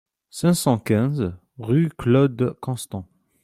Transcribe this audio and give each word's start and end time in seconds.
cinq 0.31 0.53
cent 0.55 0.79
quinze 0.79 1.31
rue 1.59 1.89
Claude 1.95 2.57
Constant 2.59 3.05